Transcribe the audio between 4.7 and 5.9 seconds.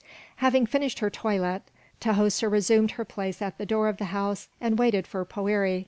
waited for Poëri.